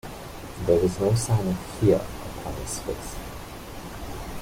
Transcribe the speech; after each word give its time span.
There 0.65 0.79
was 0.81 0.99
no 0.99 1.13
sign 1.13 1.45
of 1.47 1.59
fear 1.79 1.97
upon 1.97 2.55
his 2.55 2.79
face. 2.79 3.15